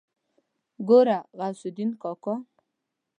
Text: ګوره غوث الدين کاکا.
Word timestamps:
ګوره 0.87 1.17
غوث 1.37 1.59
الدين 1.69 1.91
کاکا. 2.01 2.35